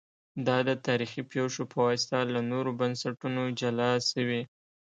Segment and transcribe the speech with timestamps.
[0.47, 4.41] دا د تاریخي پېښو په واسطه له نورو بنسټونو جلا سوي